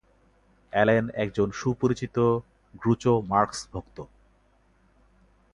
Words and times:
Allen 0.73 1.05
একজন 1.15 1.47
সুপরিচিত 1.51 2.17
Groucho 2.73 3.13
Marx 3.31 3.59
ভক্ত। 3.73 3.97